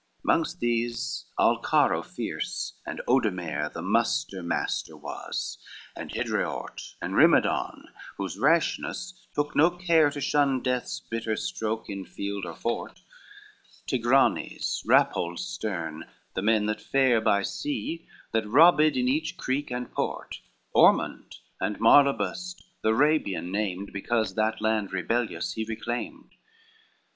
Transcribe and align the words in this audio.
XXX 0.01 0.25
Mongst 0.25 0.59
these 0.59 1.25
Alarco 1.37 2.03
fierce, 2.03 2.73
and 2.87 3.03
Odemare 3.07 3.71
The 3.71 3.83
muster 3.83 4.41
master 4.41 4.97
was, 4.97 5.59
and 5.95 6.09
Hidraort, 6.11 6.95
And 7.03 7.13
Rimedon, 7.13 7.83
whose 8.17 8.39
rashness 8.39 9.13
took 9.35 9.55
no 9.55 9.69
care 9.69 10.09
To 10.09 10.19
shun 10.19 10.63
death's 10.63 11.01
bitter 11.01 11.35
stroke, 11.35 11.87
in 11.87 12.03
field 12.05 12.47
or 12.47 12.55
fort, 12.55 13.03
Tigranes, 13.85 14.81
Rapold 14.87 15.37
stem, 15.37 16.05
the 16.33 16.41
men 16.41 16.65
that 16.65 16.81
fare 16.81 17.21
By 17.21 17.43
sea, 17.43 18.07
that 18.31 18.47
robbed 18.49 18.97
in 18.97 19.07
each 19.07 19.37
creek 19.37 19.69
and 19.69 19.91
port, 19.91 20.39
Ormond, 20.73 21.35
and 21.59 21.77
Marlabust 21.79 22.63
the 22.81 22.89
Arabian 22.89 23.51
named, 23.51 23.93
Because 23.93 24.33
that 24.33 24.61
land 24.61 24.93
rebellious 24.93 25.53
he 25.53 25.63
reclaimed. 25.63 26.31